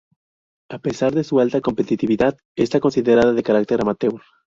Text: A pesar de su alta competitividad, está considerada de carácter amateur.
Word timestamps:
A 0.71 0.79
pesar 0.79 1.13
de 1.13 1.23
su 1.23 1.39
alta 1.39 1.61
competitividad, 1.61 2.35
está 2.55 2.79
considerada 2.79 3.33
de 3.33 3.43
carácter 3.43 3.81
amateur. 3.81 4.19